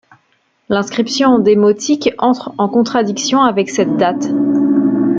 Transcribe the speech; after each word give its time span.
L'inscription 0.69 1.27
en 1.29 1.37
démotique 1.37 2.09
entre 2.17 2.55
en 2.57 2.67
contradiction 2.67 3.43
avec 3.43 3.69
cette 3.69 3.97
date. 3.97 4.29